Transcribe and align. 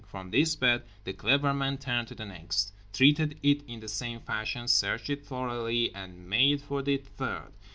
From 0.07 0.31
this 0.31 0.55
bed 0.55 0.81
The 1.03 1.13
Clever 1.13 1.53
Man 1.53 1.77
turned 1.77 2.07
to 2.07 2.15
the 2.15 2.25
next, 2.25 2.73
treated 2.91 3.37
it 3.43 3.61
in 3.67 3.81
the 3.81 3.87
same 3.87 4.19
fashion, 4.21 4.67
searched 4.67 5.11
it 5.11 5.23
thoroughly, 5.27 5.93
and 5.93 6.27
made 6.27 6.59
for 6.63 6.81
the 6.81 6.97
third. 6.97 7.51